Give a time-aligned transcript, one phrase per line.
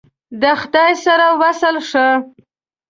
[0.41, 2.07] د خدای سره وصل ښه!